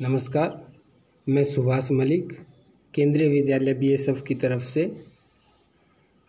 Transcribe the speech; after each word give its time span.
नमस्कार, 0.00 0.72
मैं 1.28 1.44
सुभाष 1.44 1.90
मलिक, 1.92 2.46
केंद्रीय 2.94 3.28
विद्यालय 3.28 3.74
बीएसएफ 3.74 4.22
की 4.22 4.34
तरफ़ 4.34 4.62
से 4.62 5.04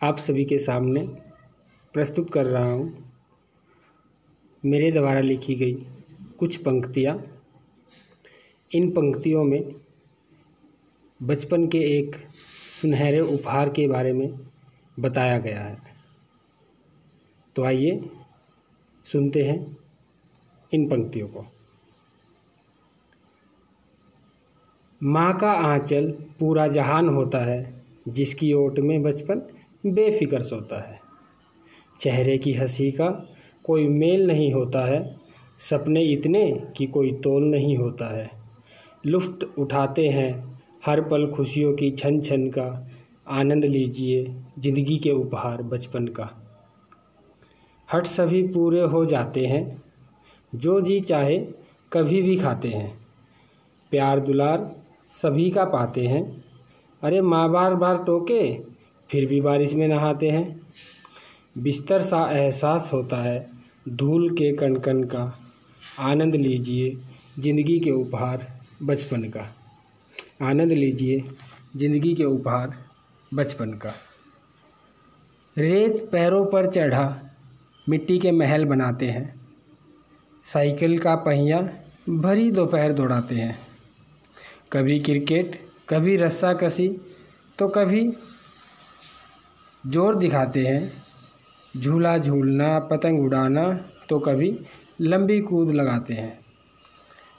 आप 0.02 0.16
सभी 0.16 0.44
के 0.44 0.58
सामने 0.58 1.00
प्रस्तुत 1.94 2.32
कर 2.32 2.46
रहा 2.46 2.72
हूँ। 2.72 3.12
मेरे 4.64 4.92
द्वारा 4.92 5.20
लिखी 5.20 5.54
गई 5.54 5.74
कुछ 6.38 6.56
पंक्तियाँ। 6.56 7.42
इन 8.74 8.90
पंक्तियों 8.90 9.44
में 9.44 9.74
बचपन 11.22 11.66
के 11.66 11.78
एक 11.78 12.16
सुनहरे 12.80 13.20
उपहार 13.20 13.68
के 13.68 13.88
बारे 13.88 14.12
में 14.12 14.40
बताया 15.00 15.38
गया 15.38 15.62
है। 15.62 15.78
तो 17.56 17.64
आइए 17.64 18.10
सुनते 19.04 19.42
हैं 19.42 19.76
इन 20.74 20.88
पंक्तियों 20.88 21.28
को। 21.28 21.55
माँ 25.02 25.36
का 25.36 25.52
आंचल 25.52 26.10
पूरा 26.10 26.66
जहान 26.66 27.08
होता 27.08 27.38
है, 27.38 27.74
जिसकी 28.08 28.52
ओट 28.52 28.78
में 28.78 29.02
बचपन 29.02 29.42
बेफिक्र 29.86 30.42
सोता 30.42 30.90
है। 30.90 31.00
चेहरे 32.00 32.38
की 32.38 32.52
हँसी 32.52 32.90
का 32.92 33.28
कोई 33.64 33.88
मेल 33.88 34.26
नहीं 34.26 34.52
होता 34.52 34.86
है, 34.86 35.16
सपने 35.58 36.02
इतने 36.02 36.64
कि 36.76 36.86
कोई 36.86 37.12
तोल 37.12 37.44
नहीं 37.44 37.76
होता 37.76 38.16
है। 38.16 38.30
लुफ्ट 39.06 39.44
उठाते 39.58 40.08
हैं, 40.08 40.58
हर 40.86 41.00
पल 41.00 41.26
खुशियों 41.26 41.74
की 41.74 41.90
छन 41.90 42.20
छन 42.20 42.46
का, 42.46 42.88
आनंद 43.28 43.64
लीजिए 43.64 44.36
ज़िंदगी 44.58 44.98
के 44.98 45.10
उपहार 45.10 45.62
बचपन 45.62 46.06
का। 46.06 46.42
हट 47.92 48.06
सभी 48.06 48.42
पूरे 48.42 48.80
हो 48.80 49.04
जाते 49.04 49.46
हैं, 49.46 49.82
जो 50.54 50.80
जी 50.80 51.00
चाहे 51.00 51.38
कभी 51.92 52.22
भी 52.22 52.36
खाते 52.36 52.68
हैं। 52.68 52.98
प्यार 53.90 54.20
दुलार 54.20 54.85
सभी 55.16 55.50
का 55.50 55.64
पाते 55.64 56.06
हैं। 56.06 56.22
अरे 57.02 57.20
माँ 57.20 57.48
बार 57.50 57.74
बार 57.74 57.96
टोके, 57.96 58.54
फिर 59.10 59.26
भी 59.26 59.40
बारिश 59.40 59.74
में 59.74 59.86
नहाते 59.88 60.28
हैं। 60.30 60.60
बिस्तर 61.56 62.00
सा 62.00 62.18
एहसास 62.32 62.90
होता 62.92 63.22
है 63.22 63.46
धूल 63.88 64.28
के 64.30 64.52
कण 64.56 64.74
कण 64.76 65.02
का। 65.04 65.32
आनंद 66.00 66.34
लीजिए 66.34 66.90
ज़िंदगी 67.38 67.78
के 67.80 67.90
उपहार 67.90 68.46
बचपन 68.82 69.22
का। 69.28 69.48
आनंद 70.42 70.72
लीजिए 70.72 71.22
ज़िंदगी 71.76 72.14
के 72.14 72.24
उपहार 72.24 72.74
बचपन 73.34 73.72
का। 73.72 73.92
रेत 75.56 76.08
पैरों 76.12 76.44
पर 76.46 76.70
चढ़ा, 76.70 77.22
मिट्टी 77.86 78.18
के 78.18 78.30
महल 78.30 78.64
बनाते 78.64 79.06
हैं। 79.06 79.34
साइकिल 80.46 80.98
का 80.98 81.14
पहिया 81.16 81.60
भरी 82.08 82.50
दोपहर 82.50 82.92
दौड़ाते 82.92 83.34
हैं। 83.34 83.65
कभी 84.72 84.98
क्रिकेट, 85.00 85.58
कभी 85.88 86.16
रस्सा 86.16 86.52
कसी 86.54 86.88
तो 87.58 87.68
कभी 87.68 88.02
ज़ोर 89.84 90.14
दिखाते 90.14 90.66
हैं। 90.66 90.92
झूला 91.74 92.16
झूलना, 92.18 92.78
पतंग 92.80 93.20
उड़ाना 93.20 93.64
तो 94.08 94.18
कभी 94.18 94.50
लंबी 95.00 95.40
कूद 95.40 95.70
लगाते 95.70 96.14
हैं। 96.14 96.38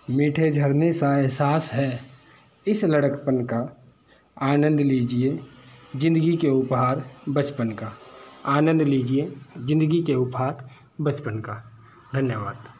मीठे 0.07 0.49
झरने 0.51 0.91
सा 0.91 1.17
एहसास 1.19 1.69
है। 1.71 1.99
इस 2.65 2.83
लड़कपन 2.85 3.43
का 3.45 3.61
आनंद 4.37 4.79
लीजिए 4.81 5.39
ज़िंदगी 5.95 6.35
के 6.37 6.49
उपहार 6.51 7.03
बचपन 7.29 7.71
का। 7.71 7.91
आनंद 8.47 8.81
लीजिए 8.81 9.31
ज़िंदगी 9.57 10.01
के 10.03 10.15
उपहार 10.15 10.67
बचपन 11.01 11.39
का। 11.39 11.63
धन्यवाद। 12.13 12.76